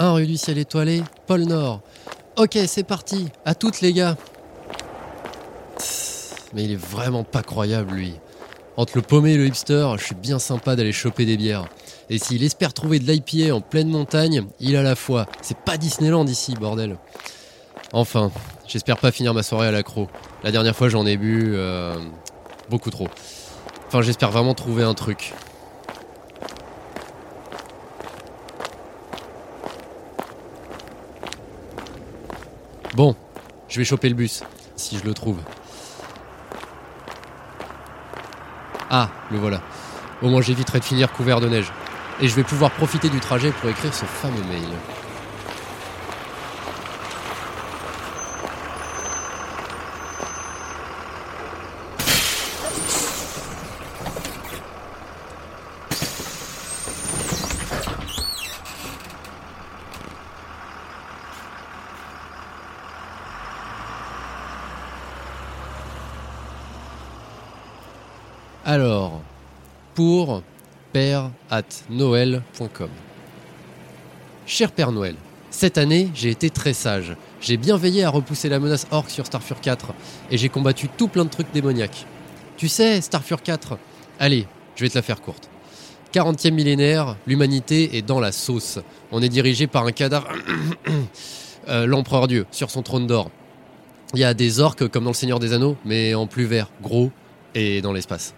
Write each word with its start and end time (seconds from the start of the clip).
1 0.00 0.12
rue 0.12 0.26
du 0.26 0.38
Ciel 0.38 0.56
Étoilé, 0.56 1.02
pôle 1.26 1.42
Nord. 1.42 1.82
Ok, 2.38 2.56
c'est 2.66 2.84
parti, 2.84 3.28
à 3.44 3.54
toutes 3.54 3.82
les 3.82 3.92
gars. 3.92 4.16
Mais 6.54 6.64
il 6.64 6.72
est 6.72 6.80
vraiment 6.80 7.22
pas 7.22 7.42
croyable 7.42 7.92
lui. 7.92 8.14
Entre 8.78 8.96
le 8.96 9.02
paumé 9.02 9.32
et 9.32 9.36
le 9.36 9.46
hipster, 9.46 9.88
je 9.98 10.04
suis 10.04 10.14
bien 10.14 10.38
sympa 10.38 10.74
d'aller 10.74 10.92
choper 10.92 11.26
des 11.26 11.36
bières. 11.36 11.66
Et 12.08 12.16
s'il 12.16 12.42
espère 12.42 12.72
trouver 12.72 12.98
de 12.98 13.12
l'IPA 13.12 13.54
en 13.54 13.60
pleine 13.60 13.90
montagne, 13.90 14.46
il 14.58 14.74
a 14.74 14.82
la 14.82 14.96
foi. 14.96 15.26
C'est 15.42 15.58
pas 15.58 15.76
Disneyland 15.76 16.26
ici, 16.26 16.54
bordel. 16.54 16.96
Enfin, 17.92 18.30
j'espère 18.66 18.96
pas 18.96 19.12
finir 19.12 19.34
ma 19.34 19.42
soirée 19.42 19.68
à 19.68 19.70
l'accro. 19.70 20.08
La 20.42 20.50
dernière 20.50 20.74
fois, 20.74 20.88
j'en 20.88 21.04
ai 21.04 21.18
bu 21.18 21.52
euh, 21.54 21.94
beaucoup 22.70 22.90
trop. 22.90 23.08
Enfin, 23.88 24.00
j'espère 24.00 24.30
vraiment 24.30 24.54
trouver 24.54 24.82
un 24.82 24.94
truc. 24.94 25.34
Bon, 32.94 33.14
je 33.68 33.78
vais 33.78 33.84
choper 33.84 34.08
le 34.08 34.16
bus, 34.16 34.42
si 34.74 34.98
je 34.98 35.04
le 35.04 35.14
trouve. 35.14 35.38
Ah, 38.90 39.08
le 39.30 39.38
voilà. 39.38 39.60
Au 40.22 40.28
moins 40.28 40.42
j'éviterai 40.42 40.80
de 40.80 40.84
finir 40.84 41.12
couvert 41.12 41.40
de 41.40 41.48
neige. 41.48 41.72
Et 42.20 42.28
je 42.28 42.34
vais 42.34 42.42
pouvoir 42.42 42.72
profiter 42.72 43.08
du 43.08 43.20
trajet 43.20 43.52
pour 43.52 43.70
écrire 43.70 43.94
ce 43.94 44.04
fameux 44.04 44.42
mail. 44.42 44.68
Alors, 68.72 69.20
pour 69.96 70.44
père 70.92 71.32
at 71.50 71.64
noël.com. 71.90 72.88
Cher 74.46 74.70
Père 74.70 74.92
Noël, 74.92 75.16
cette 75.50 75.76
année, 75.76 76.08
j'ai 76.14 76.30
été 76.30 76.50
très 76.50 76.72
sage. 76.72 77.16
J'ai 77.40 77.56
bien 77.56 77.76
veillé 77.76 78.04
à 78.04 78.10
repousser 78.10 78.48
la 78.48 78.60
menace 78.60 78.86
orc 78.92 79.10
sur 79.10 79.26
Starfur 79.26 79.60
4 79.60 79.92
et 80.30 80.38
j'ai 80.38 80.48
combattu 80.48 80.86
tout 80.86 81.08
plein 81.08 81.24
de 81.24 81.30
trucs 81.30 81.50
démoniaques. 81.52 82.06
Tu 82.56 82.68
sais, 82.68 83.00
Starfur 83.00 83.42
4, 83.42 83.76
allez, 84.20 84.46
je 84.76 84.84
vais 84.84 84.88
te 84.88 84.94
la 84.94 85.02
faire 85.02 85.20
courte. 85.20 85.50
40e 86.14 86.52
millénaire, 86.52 87.16
l'humanité 87.26 87.96
est 87.96 88.02
dans 88.02 88.20
la 88.20 88.30
sauce. 88.30 88.78
On 89.10 89.20
est 89.20 89.28
dirigé 89.28 89.66
par 89.66 89.84
un 89.84 89.90
cadavre, 89.90 90.28
euh, 91.68 91.86
l'empereur 91.86 92.28
Dieu, 92.28 92.46
sur 92.52 92.70
son 92.70 92.82
trône 92.82 93.08
d'or. 93.08 93.32
Il 94.14 94.20
y 94.20 94.24
a 94.24 94.32
des 94.32 94.60
orques 94.60 94.86
comme 94.86 95.02
dans 95.02 95.10
le 95.10 95.14
Seigneur 95.14 95.40
des 95.40 95.54
Anneaux, 95.54 95.76
mais 95.84 96.14
en 96.14 96.28
plus 96.28 96.44
vert, 96.44 96.70
gros 96.80 97.10
et 97.56 97.82
dans 97.82 97.92
l'espace. 97.92 98.32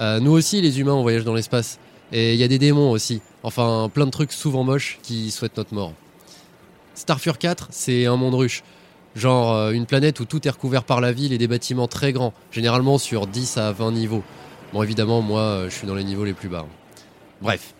Euh, 0.00 0.20
nous 0.20 0.32
aussi, 0.32 0.60
les 0.60 0.80
humains, 0.80 0.94
on 0.94 1.02
voyage 1.02 1.24
dans 1.24 1.34
l'espace. 1.34 1.78
Et 2.12 2.34
il 2.34 2.40
y 2.40 2.44
a 2.44 2.48
des 2.48 2.58
démons 2.58 2.90
aussi. 2.90 3.20
Enfin, 3.42 3.90
plein 3.92 4.06
de 4.06 4.10
trucs 4.10 4.32
souvent 4.32 4.64
moches 4.64 4.98
qui 5.02 5.30
souhaitent 5.30 5.56
notre 5.56 5.74
mort. 5.74 5.92
Starfur 6.94 7.38
4, 7.38 7.68
c'est 7.70 8.06
un 8.06 8.16
monde 8.16 8.34
ruche. 8.34 8.62
Genre 9.14 9.52
euh, 9.52 9.72
une 9.72 9.86
planète 9.86 10.20
où 10.20 10.24
tout 10.24 10.46
est 10.46 10.50
recouvert 10.50 10.84
par 10.84 11.00
la 11.00 11.12
ville 11.12 11.32
et 11.32 11.38
des 11.38 11.48
bâtiments 11.48 11.88
très 11.88 12.12
grands, 12.12 12.32
généralement 12.50 12.98
sur 12.98 13.26
10 13.26 13.56
à 13.58 13.72
20 13.72 13.92
niveaux. 13.92 14.22
Bon, 14.72 14.82
évidemment, 14.82 15.22
moi, 15.22 15.40
euh, 15.40 15.70
je 15.70 15.74
suis 15.74 15.86
dans 15.86 15.94
les 15.94 16.04
niveaux 16.04 16.24
les 16.24 16.34
plus 16.34 16.48
bas. 16.48 16.66
Bref. 17.42 17.74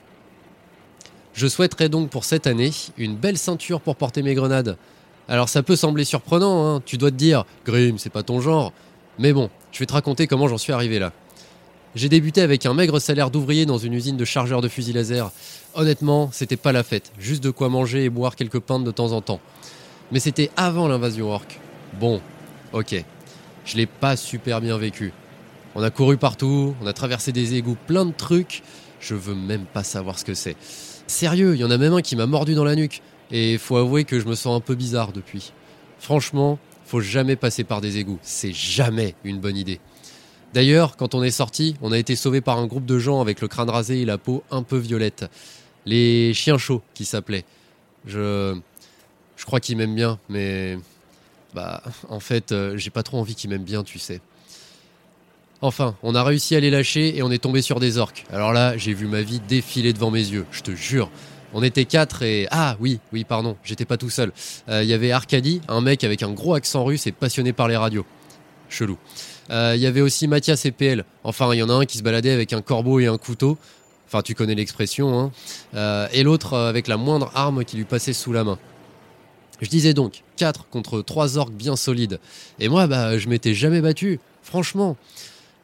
Je 1.34 1.46
souhaiterais 1.46 1.88
donc 1.88 2.10
pour 2.10 2.24
cette 2.24 2.46
année 2.46 2.72
une 2.96 3.14
belle 3.14 3.38
ceinture 3.38 3.80
pour 3.80 3.96
porter 3.96 4.22
mes 4.22 4.34
grenades. 4.34 4.76
Alors 5.28 5.48
ça 5.48 5.62
peut 5.62 5.76
sembler 5.76 6.04
surprenant, 6.04 6.66
hein. 6.66 6.82
tu 6.84 6.96
dois 6.96 7.10
te 7.10 7.16
dire, 7.16 7.44
Grim, 7.64 7.98
c'est 7.98 8.10
pas 8.10 8.22
ton 8.22 8.40
genre. 8.40 8.72
Mais 9.18 9.32
bon, 9.32 9.50
je 9.70 9.78
vais 9.78 9.86
te 9.86 9.92
raconter 9.92 10.26
comment 10.26 10.48
j'en 10.48 10.58
suis 10.58 10.72
arrivé 10.72 10.98
là. 10.98 11.12
J'ai 11.94 12.08
débuté 12.08 12.42
avec 12.42 12.66
un 12.66 12.74
maigre 12.74 13.00
salaire 13.00 13.30
d'ouvrier 13.30 13.66
dans 13.66 13.78
une 13.78 13.94
usine 13.94 14.16
de 14.16 14.24
chargeurs 14.24 14.60
de 14.60 14.68
fusils 14.68 14.94
laser. 14.94 15.32
Honnêtement, 15.74 16.30
c'était 16.32 16.56
pas 16.56 16.72
la 16.72 16.82
fête, 16.82 17.12
juste 17.18 17.42
de 17.42 17.50
quoi 17.50 17.68
manger 17.68 18.04
et 18.04 18.10
boire 18.10 18.36
quelques 18.36 18.60
pintes 18.60 18.84
de 18.84 18.90
temps 18.90 19.12
en 19.12 19.22
temps. 19.22 19.40
Mais 20.12 20.20
c'était 20.20 20.50
avant 20.56 20.88
l'invasion 20.88 21.30
orc. 21.30 21.46
Bon, 21.98 22.20
ok. 22.72 23.04
Je 23.64 23.76
l'ai 23.76 23.86
pas 23.86 24.16
super 24.16 24.60
bien 24.60 24.76
vécu. 24.78 25.12
On 25.74 25.82
a 25.82 25.90
couru 25.90 26.16
partout, 26.16 26.74
on 26.82 26.86
a 26.86 26.92
traversé 26.92 27.32
des 27.32 27.54
égouts, 27.54 27.76
plein 27.86 28.04
de 28.04 28.12
trucs. 28.12 28.62
Je 29.00 29.14
veux 29.14 29.34
même 29.34 29.64
pas 29.64 29.84
savoir 29.84 30.18
ce 30.18 30.24
que 30.24 30.34
c'est. 30.34 30.56
Sérieux, 31.06 31.54
il 31.54 31.60
y 31.60 31.64
en 31.64 31.70
a 31.70 31.78
même 31.78 31.94
un 31.94 32.02
qui 32.02 32.16
m'a 32.16 32.26
mordu 32.26 32.54
dans 32.54 32.64
la 32.64 32.74
nuque. 32.74 33.02
Et 33.30 33.58
faut 33.58 33.76
avouer 33.76 34.04
que 34.04 34.20
je 34.20 34.26
me 34.26 34.34
sens 34.34 34.56
un 34.56 34.60
peu 34.60 34.74
bizarre 34.74 35.12
depuis. 35.12 35.52
Franchement, 35.98 36.58
faut 36.84 37.00
jamais 37.00 37.36
passer 37.36 37.64
par 37.64 37.80
des 37.80 37.98
égouts. 37.98 38.18
C'est 38.22 38.52
jamais 38.52 39.14
une 39.24 39.38
bonne 39.38 39.56
idée. 39.56 39.80
D'ailleurs, 40.54 40.96
quand 40.96 41.14
on 41.14 41.22
est 41.22 41.30
sorti, 41.30 41.76
on 41.82 41.92
a 41.92 41.98
été 41.98 42.16
sauvé 42.16 42.40
par 42.40 42.58
un 42.58 42.66
groupe 42.66 42.86
de 42.86 42.98
gens 42.98 43.20
avec 43.20 43.40
le 43.40 43.48
crâne 43.48 43.70
rasé 43.70 44.00
et 44.00 44.04
la 44.04 44.18
peau 44.18 44.42
un 44.50 44.62
peu 44.62 44.78
violette. 44.78 45.26
Les 45.86 46.32
chiens 46.34 46.58
chauds 46.58 46.82
qui 46.94 47.04
s'appelaient. 47.04 47.44
Je. 48.06 48.56
Je 49.36 49.44
crois 49.44 49.60
qu'ils 49.60 49.76
m'aiment 49.76 49.94
bien, 49.94 50.18
mais. 50.28 50.78
Bah, 51.54 51.82
en 52.08 52.20
fait, 52.20 52.52
euh, 52.52 52.76
j'ai 52.76 52.90
pas 52.90 53.02
trop 53.02 53.18
envie 53.18 53.34
qu'ils 53.34 53.50
m'aiment 53.50 53.64
bien, 53.64 53.84
tu 53.84 53.98
sais. 53.98 54.20
Enfin, 55.60 55.96
on 56.02 56.14
a 56.14 56.22
réussi 56.22 56.54
à 56.54 56.60
les 56.60 56.70
lâcher 56.70 57.16
et 57.16 57.22
on 57.22 57.30
est 57.30 57.42
tombé 57.42 57.62
sur 57.62 57.80
des 57.80 57.98
orques. 57.98 58.24
Alors 58.32 58.52
là, 58.52 58.76
j'ai 58.76 58.94
vu 58.94 59.06
ma 59.06 59.22
vie 59.22 59.40
défiler 59.40 59.92
devant 59.92 60.10
mes 60.10 60.20
yeux, 60.20 60.46
je 60.52 60.62
te 60.62 60.70
jure. 60.70 61.10
On 61.52 61.62
était 61.62 61.84
quatre 61.84 62.22
et... 62.22 62.46
Ah 62.50 62.76
oui, 62.78 63.00
oui, 63.12 63.24
pardon, 63.24 63.56
j'étais 63.64 63.86
pas 63.86 63.96
tout 63.96 64.10
seul. 64.10 64.32
Euh, 64.68 64.82
Il 64.84 64.88
y 64.88 64.92
avait 64.92 65.10
Arcadie, 65.10 65.60
un 65.66 65.80
mec 65.80 66.04
avec 66.04 66.22
un 66.22 66.30
gros 66.30 66.54
accent 66.54 66.84
russe 66.84 67.06
et 67.06 67.12
passionné 67.12 67.52
par 67.52 67.66
les 67.66 67.76
radios. 67.76 68.04
Chelou. 68.68 68.98
Euh, 69.50 69.72
Il 69.76 69.80
y 69.80 69.86
avait 69.86 70.00
aussi 70.00 70.28
Mathias 70.28 70.64
et 70.64 70.70
PL. 70.70 71.04
Enfin, 71.24 71.52
il 71.54 71.58
y 71.58 71.62
en 71.62 71.70
a 71.70 71.74
un 71.74 71.84
qui 71.84 71.98
se 71.98 72.02
baladait 72.02 72.30
avec 72.30 72.52
un 72.52 72.62
corbeau 72.62 73.00
et 73.00 73.06
un 73.06 73.18
couteau. 73.18 73.58
Enfin, 74.06 74.22
tu 74.22 74.34
connais 74.34 74.54
l'expression. 74.54 75.18
Hein. 75.18 75.32
Euh, 75.74 76.08
et 76.12 76.22
l'autre 76.22 76.54
euh, 76.54 76.68
avec 76.68 76.88
la 76.88 76.96
moindre 76.96 77.30
arme 77.34 77.64
qui 77.64 77.76
lui 77.76 77.84
passait 77.84 78.12
sous 78.12 78.32
la 78.32 78.44
main. 78.44 78.58
Je 79.60 79.68
disais 79.68 79.92
donc 79.92 80.22
4 80.36 80.68
contre 80.68 81.02
3 81.02 81.36
orques 81.36 81.52
bien 81.52 81.76
solides. 81.76 82.20
Et 82.58 82.68
moi, 82.68 82.86
bah, 82.86 83.18
je 83.18 83.28
m'étais 83.28 83.54
jamais 83.54 83.80
battu. 83.80 84.20
Franchement. 84.42 84.96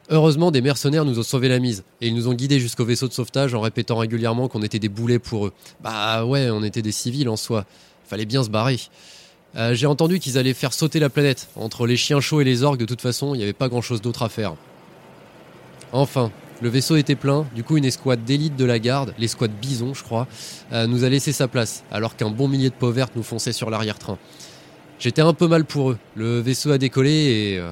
Heureusement, 0.09 0.51
des 0.51 0.61
mercenaires 0.61 1.05
nous 1.05 1.17
ont 1.17 1.23
sauvé 1.23 1.47
la 1.47 1.57
mise. 1.57 1.83
Et 2.01 2.07
ils 2.07 2.13
nous 2.13 2.27
ont 2.27 2.33
guidés 2.33 2.59
jusqu'au 2.59 2.85
vaisseau 2.85 3.07
de 3.07 3.13
sauvetage 3.13 3.55
en 3.55 3.61
répétant 3.61 3.97
régulièrement 3.97 4.47
qu'on 4.47 4.61
était 4.61 4.77
des 4.77 4.89
boulets 4.89 5.17
pour 5.17 5.47
eux. 5.47 5.53
Bah 5.81 6.25
ouais, 6.25 6.49
on 6.51 6.63
était 6.63 6.83
des 6.83 6.91
civils 6.91 7.29
en 7.29 7.37
soi. 7.37 7.65
Fallait 8.05 8.25
bien 8.25 8.43
se 8.43 8.49
barrer. 8.49 8.79
Euh, 9.55 9.73
J'ai 9.73 9.87
entendu 9.87 10.19
qu'ils 10.19 10.37
allaient 10.37 10.53
faire 10.53 10.73
sauter 10.73 10.99
la 10.99 11.09
planète. 11.09 11.47
Entre 11.55 11.87
les 11.87 11.97
chiens 11.97 12.19
chauds 12.19 12.41
et 12.41 12.43
les 12.43 12.63
orques, 12.63 12.79
de 12.79 12.85
toute 12.85 13.01
façon, 13.01 13.33
il 13.33 13.37
n'y 13.37 13.43
avait 13.43 13.53
pas 13.53 13.69
grand 13.69 13.81
chose 13.81 14.01
d'autre 14.01 14.23
à 14.23 14.29
faire. 14.29 14.55
Enfin, 15.91 16.31
le 16.61 16.69
vaisseau 16.69 16.95
était 16.97 17.15
plein, 17.15 17.45
du 17.55 17.63
coup 17.63 17.77
une 17.77 17.85
escouade 17.85 18.23
d'élite 18.23 18.55
de 18.55 18.65
la 18.65 18.79
garde, 18.79 19.13
l'escouade 19.17 19.51
Bison 19.51 19.93
je 19.93 20.03
crois, 20.03 20.27
euh, 20.73 20.87
nous 20.87 21.03
a 21.03 21.09
laissé 21.09 21.31
sa 21.31 21.47
place, 21.47 21.83
alors 21.91 22.15
qu'un 22.15 22.29
bon 22.29 22.47
millier 22.47 22.69
de 22.69 22.75
peaux 22.75 22.91
vertes 22.91 23.13
nous 23.15 23.23
fonçait 23.23 23.53
sur 23.53 23.69
l'arrière-train. 23.69 24.17
J'étais 24.99 25.21
un 25.21 25.33
peu 25.33 25.47
mal 25.47 25.63
pour 25.65 25.91
eux, 25.91 25.97
le 26.15 26.39
vaisseau 26.39 26.71
a 26.71 26.77
décollé 26.77 27.11
et... 27.11 27.59
euh, 27.59 27.71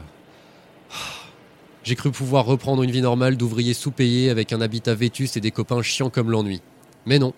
J'ai 1.84 1.96
cru 1.96 2.12
pouvoir 2.12 2.46
reprendre 2.46 2.84
une 2.84 2.92
vie 2.92 3.02
normale 3.02 3.36
d'ouvrier 3.36 3.74
sous-payé 3.74 4.30
avec 4.30 4.54
un 4.54 4.62
habitat 4.62 4.96
vétus 4.96 5.36
et 5.36 5.42
des 5.42 5.52
copains 5.52 5.82
chiants 5.82 6.10
comme 6.10 6.30
l'ennui. 6.30 6.62
Mais 7.06 7.20
non. 7.20 7.34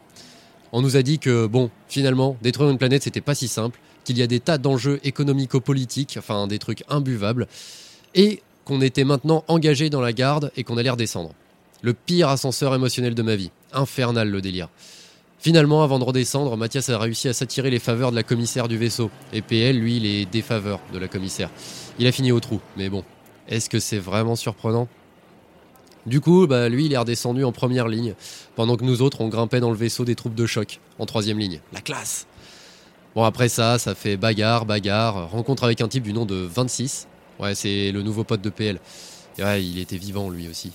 On 0.71 0.81
nous 0.81 0.97
a 0.97 1.01
dit 1.01 1.19
que, 1.19 1.47
bon, 1.47 1.71
finalement, 1.87 2.37
détruire 2.41 2.69
une 2.69 2.77
planète 2.77 3.03
c'était 3.03 3.21
pas 3.21 3.33
si 3.33 3.47
simple, 3.47 3.79
qu'il 4.05 4.17
y 4.17 4.21
a 4.21 4.27
des 4.27 4.39
tas 4.39 4.57
d'enjeux 4.57 5.01
économico-politiques, 5.03 6.15
enfin 6.17 6.47
des 6.47 6.59
trucs 6.59 6.83
imbuvables, 6.87 7.47
et 8.13 8.41
qu'on 8.63 8.81
était 8.81 9.03
maintenant 9.03 9.43
engagé 9.47 9.89
dans 9.89 10.01
la 10.01 10.13
garde 10.13 10.51
et 10.55 10.63
qu'on 10.63 10.77
allait 10.77 10.89
redescendre. 10.89 11.33
Le 11.81 11.93
pire 11.93 12.29
ascenseur 12.29 12.73
émotionnel 12.73 13.13
de 13.13 13.21
ma 13.21 13.35
vie. 13.35 13.51
Infernal 13.73 14.29
le 14.29 14.41
délire. 14.41 14.69
Finalement, 15.39 15.83
avant 15.83 15.99
de 15.99 16.03
redescendre, 16.03 16.57
Mathias 16.57 16.89
a 16.89 16.97
réussi 16.97 17.27
à 17.27 17.33
s'attirer 17.33 17.69
les 17.69 17.77
faveurs 17.77 18.09
de 18.09 18.15
la 18.15 18.23
commissaire 18.23 18.67
du 18.67 18.77
vaisseau. 18.77 19.11
Et 19.33 19.43
PL, 19.43 19.77
lui, 19.77 19.99
les 19.99 20.25
défaveurs 20.25 20.79
de 20.91 20.97
la 20.97 21.07
commissaire. 21.07 21.51
Il 21.99 22.07
a 22.07 22.11
fini 22.11 22.31
au 22.31 22.39
trou, 22.39 22.61
mais 22.77 22.89
bon. 22.89 23.03
Est-ce 23.47 23.69
que 23.69 23.79
c'est 23.79 23.99
vraiment 23.99 24.35
surprenant? 24.35 24.87
Du 26.07 26.21
coup, 26.21 26.47
bah, 26.47 26.69
lui, 26.69 26.85
il 26.85 26.93
est 26.93 26.97
redescendu 26.97 27.43
en 27.43 27.51
première 27.51 27.87
ligne, 27.87 28.15
pendant 28.55 28.77
que 28.77 28.83
nous 28.83 29.03
autres, 29.03 29.21
on 29.21 29.27
grimpait 29.27 29.59
dans 29.59 29.69
le 29.69 29.77
vaisseau 29.77 30.05
des 30.05 30.15
troupes 30.15 30.35
de 30.35 30.45
choc, 30.45 30.79
en 30.97 31.05
troisième 31.05 31.37
ligne. 31.37 31.61
La 31.73 31.81
classe 31.81 32.25
Bon, 33.15 33.23
après 33.23 33.47
ça, 33.47 33.79
ça 33.79 33.95
fait 33.95 34.17
bagarre, 34.17 34.65
bagarre, 34.65 35.31
rencontre 35.31 35.63
avec 35.63 35.79
un 35.79 35.87
type 35.87 36.03
du 36.03 36.11
nom 36.11 36.25
de 36.25 36.35
26. 36.35 37.07
Ouais, 37.39 37.55
c'est 37.55 37.93
le 37.93 38.01
nouveau 38.01 38.25
pote 38.25 38.41
de 38.41 38.49
PL. 38.49 38.79
Et 39.37 39.43
ouais, 39.43 39.63
il 39.63 39.79
était 39.79 39.97
vivant, 39.97 40.29
lui 40.29 40.49
aussi. 40.49 40.73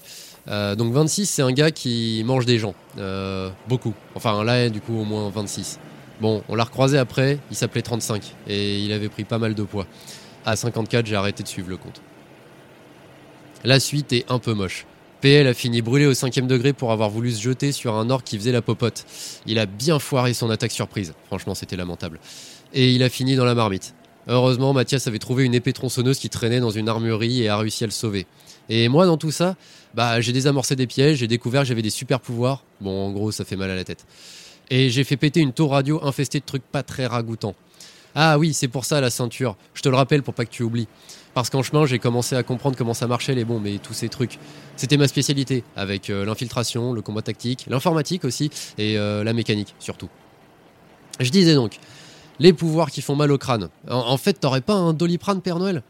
Euh, 0.49 0.75
donc 0.75 0.93
26, 0.95 1.27
c'est 1.27 1.43
un 1.43 1.53
gars 1.53 1.71
qui 1.71 2.23
mange 2.25 2.47
des 2.47 2.59
gens. 2.59 2.75
Euh, 2.97 3.51
beaucoup. 3.69 3.93
Enfin, 4.15 4.43
là, 4.43 4.71
du 4.71 4.81
coup, 4.81 4.99
au 4.99 5.05
moins 5.05 5.29
26. 5.29 5.79
Bon, 6.23 6.43
on 6.49 6.55
l'a 6.55 6.65
recroisé 6.65 6.97
après, 6.97 7.39
il 7.51 7.57
s'appelait 7.57 7.83
35. 7.83 8.35
Et 8.49 8.81
il 8.81 8.93
avait 8.93 9.11
pris 9.11 9.25
pas 9.25 9.39
mal 9.39 9.55
de 9.55 9.63
poids. 9.63 9.87
À 10.47 10.57
54, 10.57 11.05
j'ai 11.05 11.17
arrêté 11.17 11.43
de 11.43 11.49
suivre 11.49 11.69
le 11.69 11.77
compte. 11.77 12.01
La 13.65 13.81
suite 13.81 14.15
est 14.15 14.31
un 14.31 14.39
peu 14.39 14.55
moche. 14.55 14.87
PL 15.21 15.47
a 15.47 15.55
fini 15.55 15.83
brûlé 15.83 16.07
au 16.07 16.15
cinquième 16.15 16.47
degré 16.47 16.73
pour 16.73 16.93
avoir 16.93 17.11
voulu 17.11 17.31
se 17.31 17.43
jeter 17.43 17.73
sur 17.73 17.95
un 17.95 18.09
orc 18.09 18.23
qui 18.25 18.39
faisait 18.39 18.53
la 18.53 18.63
popote. 18.63 19.05
Il 19.47 19.59
a 19.59 19.67
bien 19.67 19.99
foiré 19.99 20.33
son 20.33 20.49
attaque 20.49 20.73
surprise. 20.73 21.13
Franchement, 21.27 21.55
c'était 21.55 21.77
lamentable. 21.77 22.21
Et 22.73 22.93
il 22.93 23.03
a 23.03 23.11
fini 23.11 23.37
dans 23.37 23.45
la 23.45 23.55
marmite. 23.55 23.95
Heureusement, 24.29 24.73
Mathias 24.73 25.07
avait 25.07 25.19
trouvé 25.19 25.45
une 25.45 25.55
épée 25.55 25.73
tronçonneuse 25.73 26.19
qui 26.19 26.31
traînait 26.31 26.61
dans 26.61 26.71
une 26.71 26.89
armurerie 26.89 27.43
et 27.43 27.49
a 27.49 27.57
réussi 27.59 27.85
à 27.85 27.87
le 27.87 27.93
sauver. 27.93 28.27
Et 28.69 28.89
moi, 28.89 29.05
dans 29.05 29.17
tout 29.17 29.31
ça, 29.31 29.57
bah, 29.95 30.21
j'ai 30.21 30.33
désamorcé 30.33 30.77
des 30.77 30.87
pièges, 30.87 31.19
j'ai 31.19 31.27
découvert 31.27 31.63
que 31.63 31.69
j'avais 31.69 31.83
des 31.83 31.91
super 31.91 32.21
pouvoirs. 32.21 32.65
Bon, 32.81 33.07
en 33.07 33.11
gros, 33.11 33.33
ça 33.33 33.45
fait 33.45 33.57
mal 33.57 33.71
à 33.71 33.75
la 33.75 33.85
tête. 33.85 34.07
Et 34.71 34.89
j'ai 34.89 35.05
fait 35.05 35.17
péter 35.17 35.41
une 35.41 35.53
tour 35.53 35.73
radio 35.73 36.01
infestée 36.05 36.39
de 36.41 36.45
trucs 36.45 36.63
pas 36.63 36.83
très 36.83 37.07
ragoûtants. 37.07 37.57
Ah 38.15 38.39
oui, 38.39 38.55
c'est 38.55 38.69
pour 38.69 38.85
ça 38.85 39.01
la 39.01 39.11
ceinture. 39.11 39.57
Je 39.75 39.83
te 39.83 39.89
le 39.89 39.97
rappelle 39.97 40.23
pour 40.23 40.35
pas 40.35 40.45
que 40.45 40.51
tu 40.51 40.63
oublies. 40.63 40.89
Parce 41.35 41.49
qu'en 41.49 41.63
chemin, 41.63 41.87
j'ai 41.87 41.99
commencé 41.99 42.35
à 42.35 42.43
comprendre 42.43 42.77
comment 42.77 42.95
ça 42.95 43.07
marchait 43.07 43.35
les 43.35 43.45
bombes 43.45 43.67
et 43.67 43.79
tous 43.79 43.95
ces 43.95 44.09
trucs. 44.09 44.39
C'était 44.77 44.97
ma 44.97 45.07
spécialité, 45.07 45.63
avec 45.77 46.11
euh, 46.11 46.25
l'infiltration, 46.25 46.93
le 46.93 47.03
combat 47.03 47.23
tactique, 47.23 47.67
l'informatique 47.69 48.25
aussi, 48.25 48.51
et 48.79 48.99
euh, 48.99 49.23
la 49.23 49.33
mécanique 49.33 49.75
surtout. 49.79 50.09
Je 51.21 51.31
disais 51.31 51.55
donc, 51.55 51.79
les 52.39 52.53
pouvoirs 52.53 52.91
qui 52.91 53.03
font 53.03 53.15
mal 53.15 53.31
au 53.31 53.39
crâne. 53.39 53.69
En, 53.89 54.17
fait, 54.17 54.35
t'aurais 54.35 54.63
pas 54.63 54.75
un 54.75 54.93
doliprane 54.93 55.41
Père 55.41 55.59
Noël? 55.59 55.83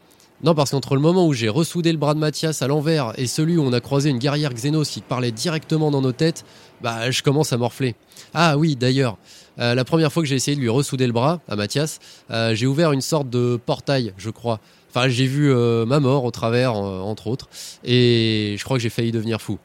Non, 0.43 0.55
parce 0.55 0.71
qu'entre 0.71 0.95
le 0.95 1.01
moment 1.01 1.25
où 1.25 1.33
j'ai 1.33 1.49
ressoudé 1.49 1.91
le 1.91 1.97
bras 1.97 2.15
de 2.15 2.19
Mathias 2.19 2.61
à 2.61 2.67
l'envers 2.67 3.13
et 3.17 3.27
celui 3.27 3.57
où 3.57 3.63
on 3.63 3.73
a 3.73 3.79
croisé 3.79 4.09
une 4.09 4.17
guerrière 4.17 4.53
Xenos 4.53 4.89
qui 4.89 5.01
parlait 5.01 5.31
directement 5.31 5.91
dans 5.91 6.01
nos 6.01 6.11
têtes, 6.11 6.43
bah 6.81 7.11
je 7.11 7.21
commence 7.21 7.53
à 7.53 7.57
morfler. 7.57 7.95
Ah 8.33 8.57
oui, 8.57 8.75
d'ailleurs, 8.75 9.17
euh, 9.59 9.75
la 9.75 9.85
première 9.85 10.11
fois 10.11 10.23
que 10.23 10.27
j'ai 10.27 10.35
essayé 10.35 10.57
de 10.57 10.61
lui 10.61 10.69
ressouder 10.69 11.05
le 11.05 11.13
bras 11.13 11.39
à 11.47 11.55
Mathias, 11.55 11.99
j'ai 12.53 12.65
ouvert 12.65 12.91
une 12.91 13.01
sorte 13.01 13.29
de 13.29 13.59
portail, 13.63 14.13
je 14.17 14.31
crois. 14.31 14.59
Enfin, 14.93 15.07
j'ai 15.07 15.25
vu 15.25 15.49
euh, 15.49 15.85
ma 15.85 16.01
mort 16.01 16.25
au 16.25 16.31
travers, 16.31 16.75
euh, 16.75 16.99
entre 16.99 17.27
autres, 17.27 17.47
et 17.85 18.55
je 18.57 18.63
crois 18.65 18.75
que 18.75 18.83
j'ai 18.83 18.89
failli 18.89 19.13
devenir 19.13 19.41
fou. 19.41 19.57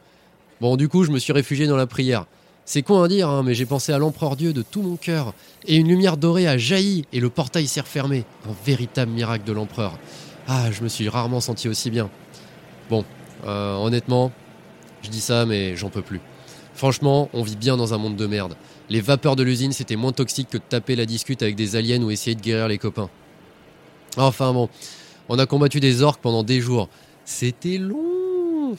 Bon, 0.61 0.76
du 0.76 0.88
coup, 0.88 1.02
je 1.02 1.11
me 1.11 1.19
suis 1.19 1.32
réfugié 1.32 1.67
dans 1.67 1.76
la 1.76 1.88
prière. 1.88 2.26
C'est 2.64 2.82
con 2.82 3.02
à 3.02 3.08
dire, 3.08 3.28
hein, 3.28 3.43
mais 3.44 3.52
j'ai 3.55 3.67
pensé 3.67 3.93
à 3.93 3.99
l'empereur 3.99 4.37
Dieu 4.37 4.52
de 4.52 4.62
tout 4.62 4.82
mon 4.82 4.94
cœur, 4.94 5.34
et 5.67 5.76
une 5.76 5.88
lumière 5.88 6.17
dorée 6.17 6.46
a 6.46 6.56
jailli, 6.56 7.06
et 7.12 7.19
le 7.19 7.28
portail 7.28 7.67
s'est 7.67 7.81
refermé. 7.81 8.25
Un 8.49 8.55
véritable 8.64 9.11
miracle 9.11 9.44
de 9.44 9.52
l'empereur. 9.52 9.99
Ah, 10.46 10.70
je 10.70 10.84
me 10.84 10.88
suis 10.88 11.08
rarement 11.08 11.40
senti 11.40 11.69
aussi 11.69 11.90
bien. 11.90 12.08
Bon, 12.88 13.05
euh, 13.46 13.75
honnêtement, 13.75 14.31
je 15.02 15.11
dis 15.11 15.20
ça, 15.20 15.44
mais 15.44 15.75
j'en 15.75 15.88
peux 15.88 16.02
plus. 16.02 16.20
Franchement, 16.75 17.31
on 17.32 17.43
vit 17.43 17.56
bien 17.56 17.76
dans 17.76 17.94
un 17.94 17.99
monde 17.99 18.14
de 18.14 18.26
merde. 18.26 18.55
Les 18.90 19.00
vapeurs 19.00 19.34
de 19.34 19.43
l'usine, 19.43 19.72
c'était 19.72 19.96
moins 19.96 20.12
toxique 20.12 20.50
que 20.50 20.58
de 20.58 20.62
taper 20.69 20.94
la 20.94 21.05
discute 21.05 21.43
avec 21.43 21.56
des 21.56 21.75
aliens 21.75 22.00
ou 22.02 22.12
essayer 22.12 22.37
de 22.37 22.43
guérir 22.43 22.69
les 22.69 22.79
copains. 22.79 23.11
Enfin 24.17 24.52
bon, 24.52 24.69
on 25.28 25.38
a 25.38 25.46
combattu 25.46 25.81
des 25.81 26.02
orques 26.02 26.20
pendant 26.20 26.43
des 26.43 26.61
jours. 26.61 26.88
C'était 27.25 27.78
long. 27.78 28.76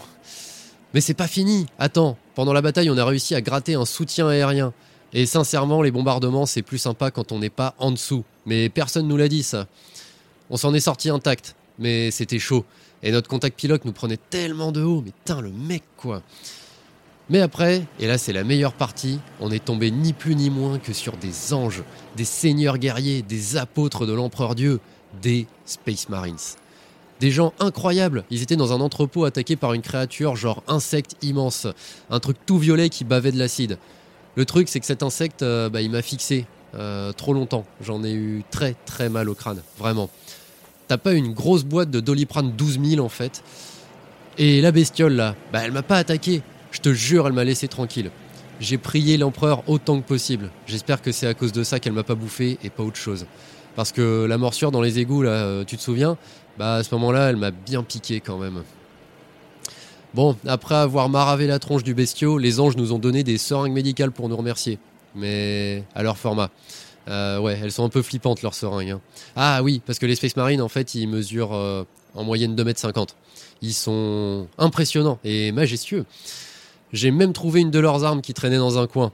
Mais 0.94 1.01
c'est 1.01 1.13
pas 1.13 1.27
fini. 1.27 1.65
Attends, 1.79 2.17
pendant 2.35 2.53
la 2.53 2.61
bataille, 2.61 2.89
on 2.89 2.97
a 2.97 3.05
réussi 3.05 3.35
à 3.35 3.41
gratter 3.41 3.75
un 3.75 3.85
soutien 3.85 4.27
aérien. 4.27 4.73
Et 5.13 5.25
sincèrement, 5.25 5.81
les 5.81 5.91
bombardements, 5.91 6.45
c'est 6.45 6.61
plus 6.61 6.77
sympa 6.77 7.11
quand 7.11 7.31
on 7.31 7.39
n'est 7.39 7.49
pas 7.49 7.75
en 7.77 7.91
dessous. 7.91 8.23
Mais 8.45 8.69
personne 8.69 9.07
nous 9.07 9.17
l'a 9.17 9.27
dit, 9.27 9.44
ça. 9.44 9.67
On 10.49 10.57
s'en 10.57 10.73
est 10.73 10.79
sorti 10.79 11.09
intact, 11.09 11.55
mais 11.79 12.11
c'était 12.11 12.39
chaud. 12.39 12.65
Et 13.03 13.11
notre 13.11 13.29
contact 13.29 13.57
pilote 13.57 13.85
nous 13.85 13.91
prenait 13.91 14.17
tellement 14.17 14.71
de 14.71 14.81
haut. 14.81 15.01
Mais 15.05 15.11
tain, 15.25 15.41
le 15.41 15.51
mec, 15.51 15.83
quoi. 15.97 16.21
Mais 17.29 17.41
après, 17.41 17.83
et 18.00 18.07
là 18.07 18.18
c'est 18.18 18.33
la 18.33 18.44
meilleure 18.44 18.74
partie, 18.74 19.19
on 19.41 19.51
est 19.51 19.63
tombé 19.63 19.91
ni 19.91 20.13
plus 20.13 20.35
ni 20.35 20.50
moins 20.50 20.79
que 20.79 20.94
sur 20.94 21.18
des 21.18 21.53
anges, 21.53 21.83
des 22.15 22.24
seigneurs 22.24 22.77
guerriers, 22.77 23.21
des 23.21 23.57
apôtres 23.57 24.06
de 24.06 24.13
l'empereur 24.13 24.56
Dieu 24.56 24.79
des 25.21 25.45
Space 25.65 26.09
Marines. 26.09 26.38
Des 27.19 27.31
gens 27.31 27.53
incroyables. 27.59 28.24
Ils 28.29 28.44
étaient 28.44 28.56
dans 28.56 28.74
un 28.74 28.79
entrepôt 28.79 29.25
attaqué 29.25 29.56
par 29.56 29.74
une 29.74 29.81
créature 29.81 30.35
genre 30.35 30.63
insecte 30.68 31.15
immense. 31.24 31.68
Un 32.09 32.19
truc 32.19 32.38
tout 32.45 32.59
violet 32.59 32.89
qui 32.89 33.03
bavait 33.03 33.31
de 33.31 33.39
l'acide. 33.39 33.77
Le 34.35 34.45
truc, 34.45 34.69
c'est 34.69 34.79
que 34.79 34.85
cet 34.85 35.01
insecte, 35.01 35.41
euh, 35.41 35.68
bah, 35.68 35.81
il 35.81 35.89
m'a 35.89 36.03
fixé 36.03 36.45
euh, 36.75 37.12
trop 37.12 37.33
longtemps. 37.33 37.65
J'en 37.81 38.03
ai 38.03 38.13
eu 38.13 38.44
très 38.51 38.75
très 38.85 39.09
mal 39.09 39.29
au 39.29 39.33
crâne. 39.33 39.63
Vraiment. 39.79 40.12
T'as 40.88 40.97
pas 40.97 41.13
une 41.13 41.33
grosse 41.33 41.63
boîte 41.63 41.89
de 41.89 42.00
Doliprane 42.00 42.51
12 42.51 42.79
000 42.81 43.03
en 43.03 43.09
fait? 43.09 43.44
Et 44.38 44.62
la 44.62 44.71
bestiole 44.71 45.13
là, 45.13 45.35
bah, 45.51 45.62
elle 45.63 45.71
m'a 45.71 45.81
pas 45.81 45.97
attaqué. 45.97 46.44
Je 46.71 46.79
te 46.79 46.93
jure, 46.93 47.27
elle 47.27 47.33
m'a 47.33 47.43
laissé 47.43 47.67
tranquille. 47.67 48.11
J'ai 48.59 48.77
prié 48.77 49.17
l'empereur 49.17 49.63
autant 49.67 49.99
que 50.01 50.07
possible. 50.07 50.49
J'espère 50.65 51.01
que 51.01 51.11
c'est 51.11 51.27
à 51.27 51.33
cause 51.33 51.51
de 51.51 51.63
ça 51.63 51.79
qu'elle 51.79 51.93
m'a 51.93 52.03
pas 52.03 52.15
bouffé 52.15 52.57
et 52.63 52.69
pas 52.69 52.83
autre 52.83 52.97
chose. 52.97 53.25
Parce 53.75 53.91
que 53.91 54.25
la 54.25 54.37
morsure 54.37 54.71
dans 54.71 54.81
les 54.81 54.99
égouts, 54.99 55.21
là, 55.21 55.29
euh, 55.29 55.63
tu 55.63 55.77
te 55.77 55.81
souviens? 55.81 56.17
Bah 56.57 56.75
à 56.75 56.83
ce 56.83 56.93
moment-là, 56.95 57.29
elle 57.29 57.35
m'a 57.35 57.51
bien 57.51 57.83
piqué 57.83 58.19
quand 58.19 58.39
même. 58.39 58.63
Bon, 60.15 60.35
après 60.47 60.73
avoir 60.73 61.09
maravé 61.09 61.45
la 61.45 61.59
tronche 61.59 61.83
du 61.83 61.93
bestiau, 61.93 62.39
les 62.39 62.59
anges 62.59 62.75
nous 62.75 62.91
ont 62.91 62.97
donné 62.97 63.23
des 63.23 63.37
seringues 63.37 63.73
médicales 63.73 64.11
pour 64.11 64.29
nous 64.29 64.37
remercier. 64.37 64.79
Mais 65.13 65.83
à 65.93 66.01
leur 66.01 66.17
format. 66.17 66.49
Euh, 67.07 67.39
ouais, 67.39 67.59
elles 67.61 67.71
sont 67.71 67.85
un 67.85 67.89
peu 67.89 68.01
flippantes 68.01 68.41
leurs 68.41 68.55
seringues. 68.55 68.89
Hein. 68.89 69.01
Ah 69.35 69.61
oui, 69.63 69.81
parce 69.85 69.99
que 69.99 70.05
les 70.05 70.15
Space 70.15 70.35
Marines, 70.35 70.61
en 70.61 70.67
fait, 70.67 70.95
ils 70.95 71.07
mesurent 71.07 71.53
euh, 71.53 71.83
en 72.15 72.23
moyenne 72.23 72.55
2m50. 72.55 73.09
Ils 73.61 73.73
sont 73.73 74.47
impressionnants 74.57 75.19
et 75.23 75.51
majestueux. 75.51 76.05
J'ai 76.94 77.12
même 77.12 77.34
trouvé 77.34 77.62
une 77.62 77.72
de 77.72 77.80
leurs 77.80 78.04
armes 78.04 78.22
qui 78.22 78.34
traînait 78.34 78.57
dans 78.57 78.78
un 78.78 78.88
coin. 78.88 79.12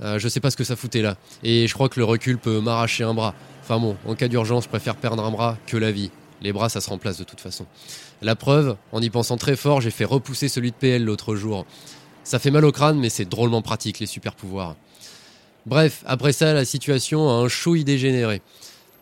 je 0.00 0.28
sais 0.28 0.40
pas 0.40 0.50
ce 0.50 0.56
que 0.56 0.64
ça 0.64 0.76
foutait 0.76 1.02
là. 1.02 1.16
Et 1.42 1.66
je 1.66 1.74
crois 1.74 1.88
que 1.88 2.00
le 2.00 2.04
recul 2.04 2.38
peut 2.38 2.60
m'arracher 2.60 3.04
un 3.04 3.14
bras. 3.14 3.34
Enfin 3.62 3.78
bon, 3.78 3.96
en 4.06 4.14
cas 4.14 4.28
d'urgence, 4.28 4.64
je 4.64 4.68
préfère 4.68 4.96
perdre 4.96 5.24
un 5.24 5.30
bras 5.30 5.56
que 5.66 5.76
la 5.76 5.92
vie. 5.92 6.10
Les 6.42 6.52
bras, 6.52 6.68
ça 6.68 6.80
se 6.80 6.88
remplace 6.88 7.18
de 7.18 7.24
toute 7.24 7.40
façon. 7.40 7.66
La 8.22 8.34
preuve, 8.34 8.76
en 8.92 9.02
y 9.02 9.10
pensant 9.10 9.36
très 9.36 9.56
fort, 9.56 9.80
j'ai 9.80 9.90
fait 9.90 10.04
repousser 10.04 10.48
celui 10.48 10.70
de 10.70 10.76
PL 10.76 11.04
l'autre 11.04 11.36
jour. 11.36 11.66
Ça 12.24 12.38
fait 12.38 12.50
mal 12.50 12.64
au 12.64 12.72
crâne, 12.72 12.98
mais 12.98 13.10
c'est 13.10 13.26
drôlement 13.26 13.62
pratique, 13.62 13.98
les 13.98 14.06
super 14.06 14.34
pouvoirs. 14.34 14.76
Bref, 15.66 16.02
après 16.06 16.32
ça, 16.32 16.54
la 16.54 16.64
situation 16.64 17.28
a 17.28 17.32
un 17.34 17.48
chouille 17.48 17.84
dégénéré. 17.84 18.40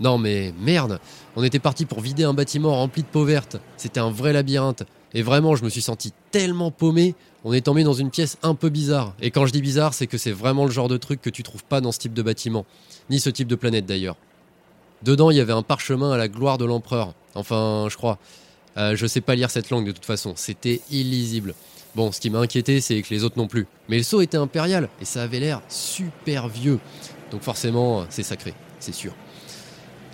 Non 0.01 0.19
mais 0.19 0.55
merde, 0.61 1.01
on 1.35 1.43
était 1.43 1.59
parti 1.59 1.85
pour 1.85 2.01
vider 2.01 2.25
un 2.25 2.35
bâtiment 2.35 2.75
rempli 2.75 3.03
de 3.03 3.09
peau 3.09 3.25
verte. 3.25 3.57
C'était 3.77 4.01
un 4.01 4.11
vrai 4.11 4.33
labyrinthe. 4.33 4.85
Et 5.15 5.23
vraiment, 5.23 5.57
je 5.57 5.65
me 5.65 5.71
suis 5.71 5.81
senti 5.81 6.13
tellement 6.31 6.71
paumé, 6.71 7.15
on 7.45 7.53
est 7.53 7.63
tombé 7.63 7.85
dans 7.85 7.93
une 7.93 8.11
pièce 8.11 8.37
un 8.43 8.55
peu 8.55 8.69
bizarre. 8.69 9.15
Et 9.21 9.31
quand 9.31 9.47
je 9.47 9.53
dis 9.53 9.63
bizarre, 9.63 9.95
c'est 9.95 10.07
que 10.07 10.19
c'est 10.19 10.33
vraiment 10.33 10.65
le 10.65 10.71
genre 10.71 10.89
de 10.89 10.97
truc 10.97 11.23
que 11.23 11.31
tu 11.31 11.43
trouves 11.43 11.65
pas 11.65 11.81
dans 11.81 11.93
ce 11.93 11.99
type 11.99 12.15
de 12.15 12.23
bâtiment. 12.23 12.67
Ni 13.11 13.21
ce 13.21 13.31
type 13.31 13.49
de 13.49 13.55
planète 13.55 13.87
d'ailleurs. 13.87 14.17
Dedans, 15.03 15.31
il 15.31 15.37
y 15.37 15.41
avait 15.41 15.53
un 15.53 15.63
parchemin 15.63 16.13
à 16.13 16.17
la 16.17 16.29
gloire 16.29 16.59
de 16.59 16.65
l'empereur. 16.65 17.15
Enfin, 17.35 17.87
je 17.91 17.97
crois. 17.97 18.19
Euh, 18.77 18.97
je 18.97 19.07
sais 19.07 19.21
pas 19.21 19.35
lire 19.35 19.51
cette 19.51 19.71
langue 19.71 19.87
de 19.87 19.93
toute 19.93 20.05
façon. 20.05 20.35
C'était 20.37 20.81
illisible. 20.91 21.55
Bon, 21.95 22.13
ce 22.13 22.21
qui 22.21 22.31
m'a 22.31 22.39
inquiété, 22.39 22.81
c'est 22.81 23.01
que 23.03 23.15
les 23.15 23.25
autres 23.25 23.39
non 23.39 23.47
plus. 23.47 23.67
Mais 23.89 23.97
le 23.97 24.03
sceau 24.03 24.21
était 24.21 24.37
impérial 24.37 24.89
et 25.01 25.05
ça 25.05 25.23
avait 25.23 25.41
l'air 25.41 25.63
super 25.69 26.49
vieux. 26.49 26.81
Donc 27.31 27.43
forcément, 27.43 28.05
c'est 28.11 28.23
sacré, 28.23 28.55
c'est 28.79 28.95
sûr. 28.95 29.15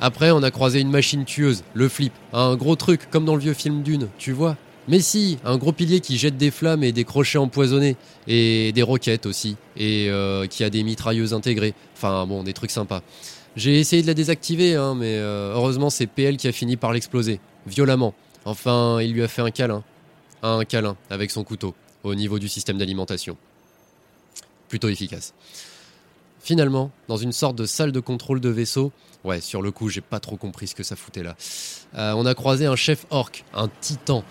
Après, 0.01 0.31
on 0.31 0.43
a 0.43 0.51
croisé 0.51 0.81
une 0.81 0.91
machine 0.91 1.25
tueuse, 1.25 1.63
le 1.73 1.89
flip. 1.89 2.13
Un 2.33 2.57
gros 2.57 2.77
truc, 2.77 3.09
comme 3.11 3.25
dans 3.25 3.35
le 3.35 3.41
vieux 3.41 3.55
film 3.55 3.83
Dune, 3.83 4.09
tu 4.19 4.33
vois. 4.33 4.57
Mais 4.89 5.01
si, 5.01 5.39
un 5.45 5.57
gros 5.57 5.73
pilier 5.73 6.01
qui 6.01 6.19
jette 6.19 6.37
des 6.37 6.51
flammes 6.51 6.85
et 6.85 6.93
des 6.93 7.05
crochets 7.05 7.39
empoisonnés. 7.39 7.97
Et 8.27 8.73
des 8.73 8.83
roquettes 8.83 9.27
aussi. 9.27 9.57
Et 9.77 10.09
euh, 10.11 10.47
qui 10.47 10.65
a 10.65 10.71
des 10.71 10.83
mitrailleuses 10.83 11.35
intégrées. 11.35 11.75
Enfin 11.97 12.27
bon, 12.27 12.43
des 12.43 12.53
trucs 12.53 12.71
sympas. 12.71 13.03
J'ai 13.57 13.79
essayé 13.79 14.03
de 14.03 14.07
la 14.09 14.15
désactiver, 14.15 14.75
hein, 14.75 14.95
mais 14.97 15.15
euh, 15.17 15.55
heureusement 15.55 15.89
c'est 15.89 16.09
PL 16.09 16.37
qui 16.37 16.49
a 16.49 16.53
fini 16.53 16.77
par 16.77 16.93
l'exploser, 16.93 17.41
violemment. 17.67 18.13
Enfin, 18.45 19.01
il 19.01 19.13
lui 19.13 19.23
a 19.23 19.29
fait 19.29 19.43
un 19.43 19.51
câlin. 19.51 19.85
Un 20.43 20.65
câlin 20.65 20.97
avec 21.09 21.31
son 21.31 21.45
couteau, 21.45 21.75
au 22.03 22.15
niveau 22.15 22.39
du 22.39 22.49
système 22.49 22.79
d'alimentation. 22.79 23.37
Plutôt 24.69 24.89
efficace. 24.89 25.35
Finalement, 26.41 26.91
dans 27.09 27.17
une 27.17 27.33
sorte 27.33 27.57
de 27.57 27.65
salle 27.65 27.93
de 27.93 28.01
contrôle 28.01 28.41
de 28.41 28.51
vaisseau, 28.51 28.93
ouais, 29.23 29.41
sur 29.41 29.63
le 29.63 29.71
coup, 29.71 29.89
j'ai 29.89 30.03
pas 30.03 30.21
trop 30.21 30.37
compris 30.37 30.67
ce 30.67 30.75
que 30.75 30.83
ça 30.83 30.97
foutait 30.97 31.23
là. 31.23 31.37
Euh, 31.95 32.13
on 32.17 32.27
a 32.27 32.35
croisé 32.35 32.67
un 32.67 32.77
chef 32.77 33.07
orc, 33.11 33.45
un 33.55 33.71
titan. 33.81 34.25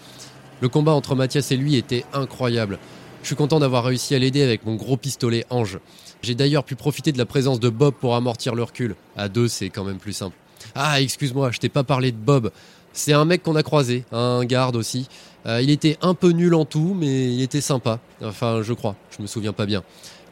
Le 0.64 0.70
combat 0.70 0.94
entre 0.94 1.14
Mathias 1.14 1.52
et 1.52 1.58
lui 1.58 1.76
était 1.76 2.06
incroyable. 2.14 2.80
Je 3.22 3.28
suis 3.28 3.36
content 3.36 3.60
d'avoir 3.60 3.84
réussi 3.84 4.16
à 4.16 4.20
l'aider 4.20 4.42
avec 4.42 4.66
mon 4.66 4.76
gros 4.76 4.96
pistolet 4.96 5.46
Ange. 5.50 5.78
J'ai 6.22 6.36
d'ailleurs 6.36 6.64
pu 6.64 6.78
profiter 6.78 7.12
de 7.12 7.18
la 7.18 7.26
présence 7.26 7.60
de 7.60 7.68
Bob 7.68 7.94
pour 8.00 8.16
amortir 8.16 8.56
le 8.56 8.64
recul. 8.64 8.96
À 9.18 9.28
deux, 9.28 9.50
c'est 9.50 9.70
quand 9.70 9.84
même 9.84 9.98
plus 9.98 10.14
simple. 10.14 10.38
Ah, 10.74 11.02
excuse-moi, 11.02 11.52
je 11.52 11.60
t'ai 11.60 11.68
pas 11.68 11.84
parlé 11.84 12.14
de 12.14 12.18
Bob. 12.18 12.50
C'est 12.94 13.12
un 13.12 13.26
mec 13.26 13.44
qu'on 13.44 13.58
a 13.58 13.62
croisé, 13.62 14.06
un 14.14 14.46
garde 14.46 14.78
aussi. 14.78 15.10
Euh, 15.48 15.62
il 15.62 15.70
était 15.70 15.98
un 16.02 16.14
peu 16.14 16.30
nul 16.30 16.56
en 16.56 16.64
tout, 16.64 16.96
mais 16.98 17.34
il 17.34 17.42
était 17.42 17.60
sympa. 17.60 18.00
Enfin, 18.24 18.62
je 18.62 18.72
crois, 18.72 18.96
je 19.18 19.22
me 19.22 19.28
souviens 19.28 19.52
pas 19.52 19.66
bien. 19.66 19.84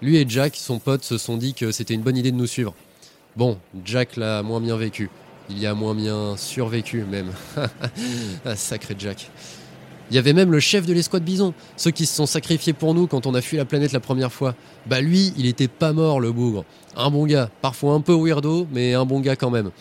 Lui 0.02 0.16
et 0.16 0.24
Jack, 0.26 0.56
son 0.56 0.80
pote, 0.80 1.04
se 1.04 1.18
sont 1.18 1.36
dit 1.36 1.54
que 1.54 1.74
c'était 1.74 1.94
une 1.94 2.04
bonne 2.04 2.16
idée 2.16 2.32
de 2.32 2.38
nous 2.38 2.48
suivre. 2.48 2.74
Bon, 3.36 3.58
Jack 3.84 4.16
l'a 4.16 4.44
moins 4.44 4.62
bien 4.62 4.78
vécu. 4.78 5.10
Il 5.50 5.60
y 5.60 5.66
a 5.66 5.74
moins 5.74 5.94
bien 5.94 6.38
survécu 6.38 7.04
même. 7.04 7.34
ah, 8.46 8.56
sacré 8.56 8.96
Jack. 8.98 9.30
Il 10.12 10.16
y 10.16 10.18
avait 10.18 10.34
même 10.34 10.52
le 10.52 10.60
chef 10.60 10.86
de 10.86 10.92
l'escouade 10.92 11.24
Bison, 11.24 11.54
ceux 11.78 11.92
qui 11.92 12.06
se 12.06 12.14
sont 12.14 12.26
sacrifiés 12.26 12.74
pour 12.74 12.94
nous 12.94 13.08
quand 13.08 13.28
on 13.28 13.34
a 13.34 13.40
fui 13.40 13.56
la 13.56 13.64
planète 13.64 13.94
la 13.94 14.02
première 14.02 14.34
fois. 14.34 14.56
Bah 14.86 15.00
lui, 15.00 15.32
il 15.38 15.46
était 15.46 15.70
pas 15.70 15.94
mort 15.94 16.20
le 16.20 16.34
bougre. 16.34 16.66
Un 16.98 17.10
bon 17.10 17.26
gars, 17.26 17.50
parfois 17.62 17.94
un 17.94 18.02
peu 18.02 18.14
weirdo, 18.14 18.68
mais 18.74 18.94
un 18.94 19.06
bon 19.06 19.22
gars 19.22 19.38
quand 19.38 19.50
même. 19.50 19.72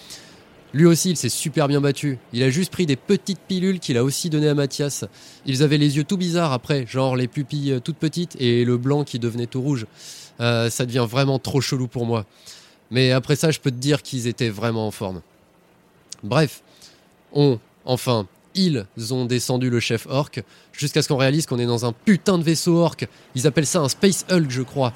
Lui 0.72 0.86
aussi, 0.86 1.10
il 1.10 1.16
s'est 1.16 1.28
super 1.28 1.66
bien 1.66 1.80
battu. 1.80 2.18
Il 2.32 2.44
a 2.44 2.50
juste 2.50 2.70
pris 2.70 2.86
des 2.86 2.94
petites 2.94 3.40
pilules 3.40 3.80
qu'il 3.80 3.96
a 3.96 4.04
aussi 4.04 4.30
données 4.30 4.48
à 4.48 4.54
Mathias. 4.54 5.04
Ils 5.46 5.64
avaient 5.64 5.78
les 5.78 5.96
yeux 5.96 6.04
tout 6.04 6.16
bizarres 6.16 6.52
après, 6.52 6.86
genre 6.86 7.16
les 7.16 7.26
pupilles 7.26 7.72
euh, 7.72 7.80
toutes 7.80 7.96
petites 7.96 8.36
et 8.38 8.64
le 8.64 8.76
blanc 8.76 9.02
qui 9.02 9.18
devenait 9.18 9.48
tout 9.48 9.60
rouge. 9.60 9.86
Euh, 10.40 10.70
ça 10.70 10.86
devient 10.86 11.06
vraiment 11.10 11.40
trop 11.40 11.60
chelou 11.60 11.88
pour 11.88 12.06
moi. 12.06 12.24
Mais 12.92 13.10
après 13.10 13.34
ça, 13.34 13.50
je 13.50 13.58
peux 13.58 13.72
te 13.72 13.76
dire 13.76 14.00
qu'ils 14.02 14.28
étaient 14.28 14.48
vraiment 14.48 14.86
en 14.86 14.92
forme. 14.92 15.22
Bref, 16.22 16.62
on, 17.32 17.58
enfin, 17.84 18.28
ils 18.54 18.86
ont 19.10 19.24
descendu 19.24 19.70
le 19.70 19.80
chef 19.80 20.06
orc 20.08 20.30
jusqu'à 20.72 21.02
ce 21.02 21.08
qu'on 21.08 21.16
réalise 21.16 21.46
qu'on 21.46 21.58
est 21.58 21.66
dans 21.66 21.86
un 21.86 21.92
putain 21.92 22.38
de 22.38 22.42
vaisseau 22.42 22.76
orc. 22.76 22.96
Ils 23.34 23.46
appellent 23.46 23.66
ça 23.66 23.80
un 23.80 23.88
Space 23.88 24.24
Hulk, 24.30 24.50
je 24.50 24.62
crois. 24.62 24.92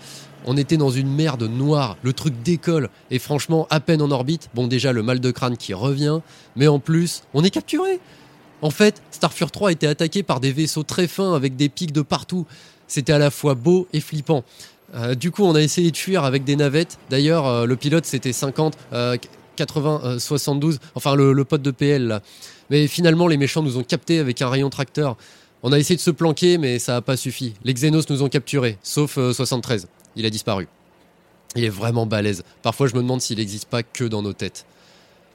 On 0.46 0.56
était 0.56 0.76
dans 0.76 0.90
une 0.90 1.08
merde 1.08 1.44
noire, 1.44 1.96
le 2.02 2.12
truc 2.12 2.34
décolle, 2.42 2.90
et 3.10 3.18
franchement, 3.18 3.66
à 3.70 3.80
peine 3.80 4.02
en 4.02 4.10
orbite, 4.10 4.50
bon 4.54 4.66
déjà 4.66 4.92
le 4.92 5.02
mal 5.02 5.20
de 5.20 5.30
crâne 5.30 5.56
qui 5.56 5.72
revient, 5.72 6.20
mais 6.54 6.68
en 6.68 6.78
plus, 6.78 7.22
on 7.32 7.42
est 7.42 7.50
capturé. 7.50 7.98
En 8.60 8.70
fait, 8.70 9.02
Starfur 9.10 9.50
3 9.50 9.72
était 9.72 9.86
attaqué 9.86 10.22
par 10.22 10.40
des 10.40 10.52
vaisseaux 10.52 10.82
très 10.82 11.06
fins 11.06 11.34
avec 11.34 11.56
des 11.56 11.68
pics 11.68 11.92
de 11.92 12.02
partout. 12.02 12.46
C'était 12.88 13.12
à 13.12 13.18
la 13.18 13.30
fois 13.30 13.54
beau 13.54 13.88
et 13.92 14.00
flippant. 14.00 14.44
Euh, 14.94 15.14
du 15.14 15.30
coup, 15.30 15.44
on 15.44 15.54
a 15.54 15.62
essayé 15.62 15.90
de 15.90 15.96
fuir 15.96 16.24
avec 16.24 16.44
des 16.44 16.56
navettes. 16.56 16.98
D'ailleurs, 17.10 17.46
euh, 17.46 17.66
le 17.66 17.76
pilote 17.76 18.04
c'était 18.04 18.32
50, 18.32 18.76
80, 19.56 20.18
72, 20.18 20.78
enfin 20.94 21.14
le, 21.14 21.32
le 21.32 21.44
pote 21.44 21.62
de 21.62 21.70
PL 21.70 22.06
là. 22.06 22.22
Mais 22.70 22.86
finalement, 22.86 23.26
les 23.26 23.36
méchants 23.36 23.62
nous 23.62 23.78
ont 23.78 23.82
captés 23.82 24.18
avec 24.18 24.40
un 24.42 24.48
rayon 24.48 24.70
tracteur. 24.70 25.16
On 25.62 25.72
a 25.72 25.78
essayé 25.78 25.96
de 25.96 26.00
se 26.00 26.10
planquer, 26.10 26.58
mais 26.58 26.78
ça 26.78 26.92
n'a 26.92 27.02
pas 27.02 27.16
suffi. 27.16 27.54
Les 27.64 27.74
Xenos 27.74 28.02
nous 28.10 28.22
ont 28.22 28.28
capturés, 28.28 28.78
sauf 28.82 29.14
73. 29.14 29.88
Il 30.16 30.26
a 30.26 30.30
disparu. 30.30 30.68
Il 31.56 31.64
est 31.64 31.70
vraiment 31.70 32.06
balèze. 32.06 32.42
Parfois, 32.62 32.86
je 32.86 32.94
me 32.94 33.02
demande 33.02 33.20
s'il 33.20 33.38
n'existe 33.38 33.66
pas 33.66 33.82
que 33.82 34.04
dans 34.04 34.22
nos 34.22 34.32
têtes. 34.32 34.66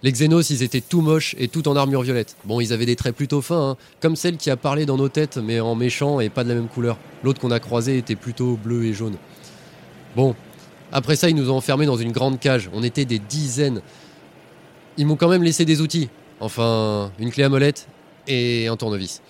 Les 0.01 0.11
Xenos, 0.13 0.49
ils 0.49 0.63
étaient 0.63 0.81
tout 0.81 1.01
moches 1.01 1.35
et 1.37 1.49
tout 1.49 1.67
en 1.67 1.75
armure 1.75 2.03
violette. 2.03 2.37
Bon, 2.45 2.61
ils 2.61 2.71
avaient 2.71 2.85
des 2.85 2.95
traits 2.95 3.15
plutôt 3.15 3.41
fins, 3.41 3.71
hein, 3.71 3.77
comme 3.99 4.15
celle 4.15 4.37
qui 4.37 4.49
a 4.49 4.55
parlé 4.55 4.85
dans 4.85 4.95
nos 4.95 5.09
têtes, 5.09 5.37
mais 5.37 5.59
en 5.59 5.75
méchant 5.75 6.21
et 6.21 6.29
pas 6.29 6.45
de 6.45 6.49
la 6.49 6.55
même 6.55 6.69
couleur. 6.69 6.97
L'autre 7.23 7.41
qu'on 7.41 7.51
a 7.51 7.59
croisé 7.59 7.97
était 7.97 8.15
plutôt 8.15 8.55
bleu 8.55 8.85
et 8.85 8.93
jaune. 8.93 9.17
Bon, 10.15 10.35
après 10.91 11.17
ça, 11.17 11.29
ils 11.29 11.35
nous 11.35 11.51
ont 11.51 11.57
enfermés 11.57 11.85
dans 11.85 11.97
une 11.97 12.13
grande 12.13 12.39
cage. 12.39 12.69
On 12.73 12.81
était 12.81 13.03
des 13.03 13.19
dizaines. 13.19 13.81
Ils 14.97 15.05
m'ont 15.05 15.17
quand 15.17 15.27
même 15.27 15.43
laissé 15.43 15.65
des 15.65 15.81
outils. 15.81 16.09
Enfin, 16.39 17.11
une 17.19 17.31
clé 17.31 17.43
à 17.43 17.49
molette 17.49 17.87
et 18.27 18.67
un 18.67 18.77
tournevis. 18.77 19.21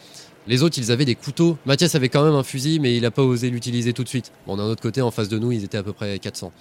Les 0.48 0.64
autres, 0.64 0.78
ils 0.78 0.92
avaient 0.92 1.06
des 1.06 1.16
couteaux. 1.16 1.58
Mathias 1.66 1.96
avait 1.96 2.10
quand 2.10 2.24
même 2.24 2.34
un 2.34 2.44
fusil, 2.44 2.80
mais 2.80 2.96
il 2.96 3.02
n'a 3.02 3.12
pas 3.12 3.24
osé 3.24 3.50
l'utiliser 3.50 3.94
tout 3.94 4.04
de 4.04 4.10
suite. 4.10 4.32
Bon, 4.48 4.58
d'un 4.58 4.64
autre 4.64 4.82
côté, 4.82 5.02
en 5.02 5.12
face 5.12 5.30
de 5.30 5.38
nous, 5.38 5.52
ils 5.52 5.64
étaient 5.64 5.78
à 5.78 5.84
peu 5.84 5.94
près 5.94 6.18
400. 6.18 6.52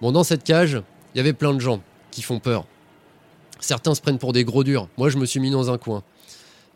Bon, 0.00 0.12
dans 0.12 0.24
cette 0.24 0.44
cage, 0.44 0.82
il 1.14 1.18
y 1.18 1.20
avait 1.20 1.32
plein 1.32 1.54
de 1.54 1.60
gens 1.60 1.80
qui 2.10 2.22
font 2.22 2.40
peur. 2.40 2.66
Certains 3.60 3.94
se 3.94 4.00
prennent 4.00 4.18
pour 4.18 4.32
des 4.32 4.44
gros 4.44 4.64
durs. 4.64 4.88
Moi, 4.98 5.08
je 5.08 5.18
me 5.18 5.26
suis 5.26 5.40
mis 5.40 5.50
dans 5.50 5.70
un 5.70 5.78
coin. 5.78 6.02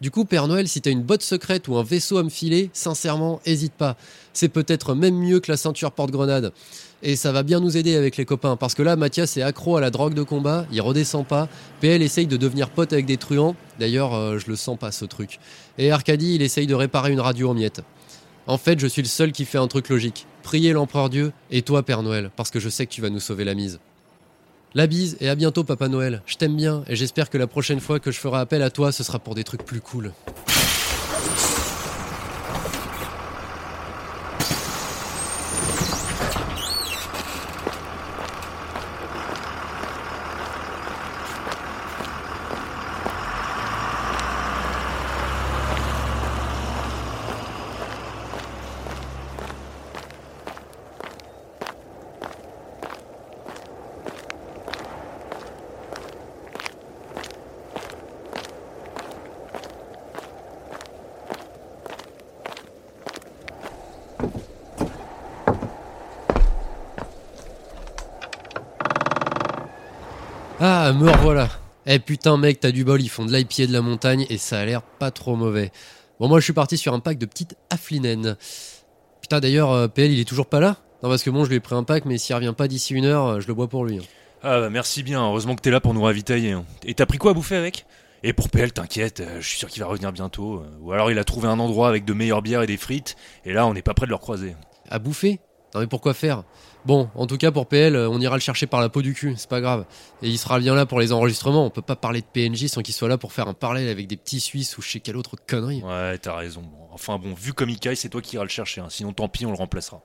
Du 0.00 0.10
coup, 0.10 0.24
Père 0.24 0.48
Noël, 0.48 0.66
si 0.66 0.80
t'as 0.80 0.90
une 0.90 1.02
botte 1.02 1.20
secrète 1.20 1.68
ou 1.68 1.76
un 1.76 1.82
vaisseau 1.82 2.16
à 2.16 2.22
me 2.22 2.30
filer, 2.30 2.70
sincèrement, 2.72 3.42
hésite 3.44 3.74
pas. 3.74 3.98
C'est 4.32 4.48
peut-être 4.48 4.94
même 4.94 5.14
mieux 5.14 5.40
que 5.40 5.50
la 5.50 5.58
ceinture 5.58 5.92
porte-grenade. 5.92 6.54
Et 7.02 7.16
ça 7.16 7.32
va 7.32 7.42
bien 7.42 7.60
nous 7.60 7.76
aider 7.76 7.96
avec 7.96 8.16
les 8.16 8.24
copains. 8.24 8.56
Parce 8.56 8.74
que 8.74 8.82
là, 8.82 8.96
Mathias 8.96 9.36
est 9.36 9.42
accro 9.42 9.76
à 9.76 9.82
la 9.82 9.90
drogue 9.90 10.14
de 10.14 10.22
combat, 10.22 10.64
il 10.72 10.80
redescend 10.80 11.26
pas. 11.26 11.48
PL 11.80 12.00
essaye 12.00 12.26
de 12.26 12.38
devenir 12.38 12.70
pote 12.70 12.94
avec 12.94 13.04
des 13.04 13.18
truands. 13.18 13.54
D'ailleurs, 13.78 14.14
euh, 14.14 14.38
je 14.38 14.48
le 14.48 14.56
sens 14.56 14.78
pas 14.78 14.90
ce 14.90 15.04
truc. 15.04 15.38
Et 15.76 15.90
Arcadie, 15.90 16.34
il 16.36 16.40
essaye 16.40 16.66
de 16.66 16.74
réparer 16.74 17.12
une 17.12 17.20
radio 17.20 17.50
en 17.50 17.54
miettes. 17.54 17.82
En 18.46 18.56
fait, 18.56 18.80
je 18.80 18.86
suis 18.86 19.02
le 19.02 19.08
seul 19.08 19.32
qui 19.32 19.44
fait 19.44 19.58
un 19.58 19.68
truc 19.68 19.90
logique. 19.90 20.26
Prier 20.42 20.72
l'empereur 20.72 21.10
Dieu 21.10 21.32
et 21.50 21.60
toi, 21.60 21.82
Père 21.82 22.02
Noël, 22.02 22.30
parce 22.36 22.50
que 22.50 22.58
je 22.58 22.70
sais 22.70 22.86
que 22.86 22.92
tu 22.92 23.02
vas 23.02 23.10
nous 23.10 23.20
sauver 23.20 23.44
la 23.44 23.54
mise. 23.54 23.80
La 24.72 24.86
bise 24.86 25.16
et 25.20 25.28
à 25.28 25.34
bientôt 25.34 25.64
Papa 25.64 25.88
Noël. 25.88 26.22
Je 26.26 26.36
t'aime 26.36 26.54
bien 26.54 26.84
et 26.86 26.94
j'espère 26.94 27.28
que 27.28 27.36
la 27.36 27.48
prochaine 27.48 27.80
fois 27.80 27.98
que 27.98 28.12
je 28.12 28.20
ferai 28.20 28.38
appel 28.38 28.62
à 28.62 28.70
toi, 28.70 28.92
ce 28.92 29.02
sera 29.02 29.18
pour 29.18 29.34
des 29.34 29.42
trucs 29.42 29.64
plus 29.64 29.80
cool. 29.80 30.12
Ah, 70.90 70.92
me 70.92 71.08
revoilà. 71.08 71.48
Eh 71.86 72.00
putain 72.00 72.36
mec, 72.36 72.58
t'as 72.58 72.72
du 72.72 72.82
bol, 72.82 73.00
ils 73.00 73.08
font 73.08 73.24
de 73.24 73.32
l'IPA 73.32 73.68
de 73.68 73.72
la 73.72 73.80
montagne 73.80 74.26
et 74.28 74.38
ça 74.38 74.58
a 74.58 74.64
l'air 74.64 74.82
pas 74.82 75.12
trop 75.12 75.36
mauvais. 75.36 75.70
Bon 76.18 76.26
moi 76.26 76.40
je 76.40 76.44
suis 76.44 76.52
parti 76.52 76.76
sur 76.76 76.92
un 76.94 76.98
pack 76.98 77.16
de 77.16 77.26
petites 77.26 77.54
afflinen. 77.70 78.36
Putain 79.20 79.38
d'ailleurs, 79.38 79.70
euh, 79.70 79.86
PL 79.86 80.10
il 80.10 80.18
est 80.18 80.24
toujours 80.24 80.46
pas 80.46 80.58
là? 80.58 80.78
Non 81.04 81.08
parce 81.08 81.22
que 81.22 81.30
bon 81.30 81.44
je 81.44 81.50
lui 81.50 81.54
ai 81.58 81.60
pris 81.60 81.76
un 81.76 81.84
pack 81.84 82.06
mais 82.06 82.18
s'il 82.18 82.34
revient 82.34 82.54
pas 82.58 82.66
d'ici 82.66 82.92
une 82.94 83.04
heure, 83.04 83.24
euh, 83.24 83.40
je 83.40 83.46
le 83.46 83.54
bois 83.54 83.68
pour 83.68 83.84
lui. 83.84 83.98
hein. 83.98 84.02
Ah 84.42 84.58
bah 84.58 84.68
merci 84.68 85.04
bien, 85.04 85.22
heureusement 85.24 85.54
que 85.54 85.60
t'es 85.60 85.70
là 85.70 85.78
pour 85.80 85.94
nous 85.94 86.02
ravitailler. 86.02 86.50
hein. 86.50 86.64
Et 86.84 86.94
t'as 86.94 87.06
pris 87.06 87.18
quoi 87.18 87.30
à 87.30 87.34
bouffer 87.34 87.54
avec? 87.54 87.86
Et 88.24 88.32
pour 88.32 88.48
PL, 88.48 88.72
t'inquiète, 88.72 89.20
euh, 89.20 89.36
je 89.40 89.46
suis 89.46 89.58
sûr 89.58 89.68
qu'il 89.68 89.80
va 89.84 89.88
revenir 89.88 90.10
bientôt. 90.10 90.64
Ou 90.80 90.90
alors 90.90 91.12
il 91.12 91.20
a 91.20 91.24
trouvé 91.24 91.46
un 91.46 91.60
endroit 91.60 91.88
avec 91.88 92.04
de 92.04 92.14
meilleures 92.14 92.42
bières 92.42 92.62
et 92.62 92.66
des 92.66 92.76
frites, 92.76 93.14
et 93.44 93.52
là 93.52 93.64
on 93.68 93.74
n'est 93.74 93.82
pas 93.82 93.94
près 93.94 94.06
de 94.06 94.10
le 94.10 94.16
recroiser. 94.16 94.56
À 94.88 94.98
bouffer? 94.98 95.38
Non 95.72 95.78
mais 95.82 95.86
pourquoi 95.86 96.14
faire? 96.14 96.42
Bon, 96.86 97.10
en 97.14 97.26
tout 97.26 97.36
cas 97.36 97.50
pour 97.50 97.66
PL, 97.66 97.94
euh, 97.94 98.08
on 98.08 98.20
ira 98.20 98.36
le 98.36 98.40
chercher 98.40 98.66
par 98.66 98.80
la 98.80 98.88
peau 98.88 99.02
du 99.02 99.12
cul, 99.12 99.34
c'est 99.36 99.48
pas 99.50 99.60
grave. 99.60 99.84
Et 100.22 100.28
il 100.28 100.38
sera 100.38 100.58
bien 100.58 100.74
là 100.74 100.86
pour 100.86 100.98
les 100.98 101.12
enregistrements, 101.12 101.64
on 101.66 101.70
peut 101.70 101.82
pas 101.82 101.96
parler 101.96 102.22
de 102.22 102.26
PNJ 102.26 102.68
sans 102.68 102.80
qu'il 102.80 102.94
soit 102.94 103.08
là 103.08 103.18
pour 103.18 103.32
faire 103.32 103.48
un 103.48 103.54
parallèle 103.54 103.88
avec 103.88 104.06
des 104.06 104.16
petits 104.16 104.40
Suisses 104.40 104.78
ou 104.78 104.82
je 104.82 104.90
sais 104.90 105.00
quelle 105.00 105.16
autre 105.16 105.36
connerie. 105.46 105.82
Ouais, 105.82 106.16
t'as 106.18 106.36
raison. 106.36 106.62
Bon, 106.62 106.80
Enfin 106.92 107.18
bon, 107.18 107.34
vu 107.34 107.52
comme 107.52 107.68
il 107.70 107.78
caille, 107.78 107.96
c'est 107.96 108.08
toi 108.08 108.20
qui 108.20 108.36
iras 108.36 108.44
le 108.44 108.50
chercher, 108.50 108.80
hein. 108.80 108.86
sinon 108.88 109.12
tant 109.12 109.28
pis, 109.28 109.46
on 109.46 109.50
le 109.50 109.56
remplacera. 109.56 110.00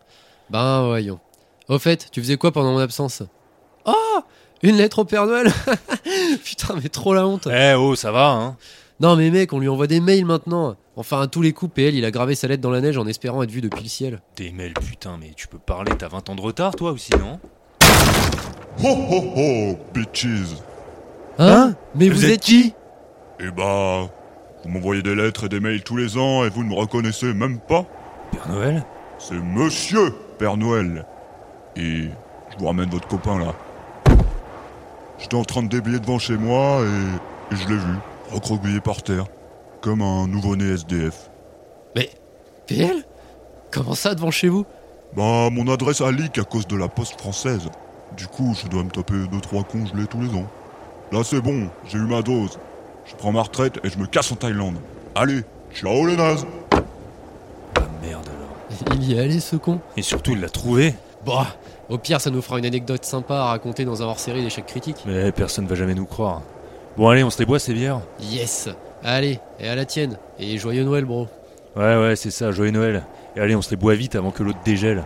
Ben 0.49 0.85
voyons. 0.85 1.19
Au 1.67 1.79
fait, 1.79 2.09
tu 2.11 2.21
faisais 2.21 2.37
quoi 2.37 2.51
pendant 2.51 2.73
mon 2.73 2.79
absence? 2.79 3.23
Oh 3.85 4.19
Une 4.61 4.75
lettre 4.77 4.99
au 4.99 5.05
Père 5.05 5.25
Noël 5.25 5.51
Putain, 6.43 6.75
mais 6.81 6.89
trop 6.89 7.13
la 7.13 7.25
honte 7.25 7.47
Eh 7.51 7.73
oh, 7.73 7.95
ça 7.95 8.11
va, 8.11 8.29
hein 8.29 8.57
Non 8.99 9.15
mais 9.15 9.31
mec, 9.31 9.51
on 9.53 9.59
lui 9.59 9.67
envoie 9.67 9.87
des 9.87 9.99
mails 9.99 10.25
maintenant 10.25 10.75
Enfin, 10.97 11.21
à 11.21 11.27
tous 11.27 11.41
les 11.41 11.51
coups, 11.51 11.73
PL, 11.73 11.93
il 11.95 12.05
a 12.05 12.11
gravé 12.11 12.35
sa 12.35 12.47
lettre 12.47 12.61
dans 12.61 12.71
la 12.71 12.79
neige 12.79 12.97
en 12.97 13.05
espérant 13.05 13.43
être 13.43 13.51
vu 13.51 13.59
depuis 13.59 13.83
le 13.83 13.89
ciel. 13.89 14.21
Des 14.37 14.51
mails, 14.51 14.73
putain, 14.73 15.17
mais 15.19 15.31
tu 15.35 15.47
peux 15.47 15.57
parler, 15.57 15.91
t'as 15.97 16.07
20 16.07 16.29
ans 16.29 16.35
de 16.35 16.41
retard 16.41 16.73
toi 16.75 16.91
aussi, 16.91 17.11
non 17.19 17.39
Ho 18.81 18.87
ho 18.87 19.33
ho, 19.35 19.77
bitches 19.93 20.55
Hein 21.37 21.75
Mais 21.95 22.07
vous, 22.07 22.25
êtes 22.25 22.39
qui 22.39 22.73
Eh 23.41 23.51
bah, 23.51 24.09
vous 24.63 24.69
m'envoyez 24.69 25.01
des 25.01 25.15
lettres 25.15 25.45
et 25.45 25.49
des 25.49 25.59
mails 25.59 25.83
tous 25.83 25.97
les 25.97 26.17
ans 26.17 26.45
et 26.45 26.49
vous 26.49 26.63
ne 26.63 26.69
me 26.69 26.75
reconnaissez 26.75 27.33
même 27.33 27.59
pas 27.59 27.85
Père 28.31 28.47
Noël 28.47 28.85
C'est 29.19 29.35
Monsieur 29.35 30.13
Père 30.37 30.55
Noël. 30.55 31.05
Et 31.75 32.03
je 32.51 32.57
vous 32.57 32.67
ramène 32.67 32.89
votre 32.89 33.07
copain 33.09 33.37
là. 33.37 33.53
J'étais 35.19 35.35
en 35.35 35.43
train 35.43 35.63
de 35.63 35.67
déblayer 35.67 35.99
devant 35.99 36.19
chez 36.19 36.37
moi 36.37 36.81
et, 36.81 37.53
et 37.53 37.57
je 37.57 37.67
l'ai 37.67 37.75
vu, 37.77 37.93
recroquevillé 38.31 38.79
par 38.79 39.03
terre, 39.03 39.25
comme 39.85 40.01
un 40.01 40.25
nouveau-né 40.25 40.73
SDF. 40.73 41.29
Mais 41.95 42.09
PL 42.65 43.03
Comment 43.71 43.93
ça 43.93 44.15
devant 44.15 44.31
chez 44.31 44.49
vous? 44.49 44.65
Bah, 45.15 45.49
mon 45.51 45.71
adresse 45.71 46.01
a 46.01 46.11
leak 46.11 46.39
à 46.39 46.43
cause 46.43 46.65
de 46.65 46.75
la 46.75 46.87
poste 46.87 47.21
française. 47.21 47.69
Du 48.17 48.25
coup, 48.25 48.55
je 48.59 48.67
dois 48.67 48.83
me 48.83 48.89
taper 48.89 49.13
2-3 49.13 49.63
congelés 49.63 50.07
tous 50.07 50.21
les 50.21 50.29
ans. 50.29 50.47
Là, 51.11 51.23
c'est 51.23 51.39
bon, 51.39 51.69
j'ai 51.87 51.99
eu 51.99 52.07
ma 52.07 52.23
dose. 52.23 52.57
Je 53.05 53.13
prends 53.13 53.31
ma 53.31 53.43
retraite 53.43 53.79
et 53.83 53.89
je 53.89 53.99
me 53.99 54.07
casse 54.07 54.31
en 54.31 54.35
Thaïlande. 54.35 54.77
Allez, 55.13 55.43
ciao 55.71 56.07
les 56.07 56.17
nazes 56.17 56.47
Ah 56.71 57.81
merde 58.01 58.27
alors. 58.27 58.95
Il 58.95 59.03
y 59.03 59.13
est 59.13 59.19
allé 59.19 59.39
ce 59.39 59.55
con 59.55 59.81
Et 59.97 60.01
surtout, 60.01 60.31
il 60.31 60.41
l'a 60.41 60.49
trouvé 60.49 60.95
Bah, 61.27 61.45
au 61.89 61.99
pire, 61.99 62.19
ça 62.19 62.31
nous 62.31 62.41
fera 62.41 62.57
une 62.57 62.65
anecdote 62.65 63.05
sympa 63.05 63.35
à 63.35 63.45
raconter 63.49 63.85
dans 63.85 64.01
un 64.01 64.05
hors-série 64.05 64.41
d'échecs 64.41 64.65
critiques. 64.65 65.03
Mais 65.05 65.31
personne 65.31 65.67
va 65.67 65.75
jamais 65.75 65.93
nous 65.93 66.07
croire. 66.07 66.41
Bon 66.97 67.07
allez, 67.07 67.23
on 67.23 67.29
se 67.29 67.37
les 67.37 67.45
boit 67.45 67.59
ces 67.59 67.75
bières 67.75 68.01
Yes 68.19 68.69
Allez, 69.03 69.39
et 69.59 69.67
à 69.67 69.75
la 69.75 69.85
tienne. 69.85 70.17
Et 70.39 70.57
joyeux 70.57 70.83
Noël, 70.83 71.05
bro. 71.05 71.27
Ouais 71.75 71.97
ouais, 71.97 72.15
c'est 72.15 72.31
ça, 72.31 72.51
joyeux 72.51 72.71
Noël. 72.71 73.03
Et 73.35 73.39
allez, 73.39 73.55
on 73.55 73.61
se 73.61 73.69
les 73.69 73.75
boit 73.75 73.95
vite 73.95 74.15
avant 74.15 74.31
que 74.31 74.43
l'autre 74.43 74.59
dégèle. 74.63 75.03